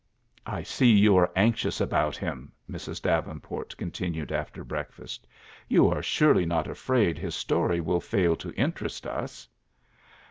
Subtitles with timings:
[0.47, 3.03] "I see you are anxious about him," Mrs.
[3.03, 5.27] Davenport continued after breakfast.
[5.67, 9.47] "You are surely not afraid his story will fail to interest us?"